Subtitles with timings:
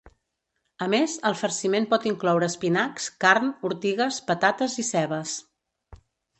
[0.85, 5.39] A més, el farciment pot incloure espinacs, carn, ortigues, patates i cebes.